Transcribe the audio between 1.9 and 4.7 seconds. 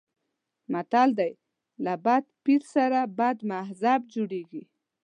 بد پیر سره بد مذهب جوړېږي.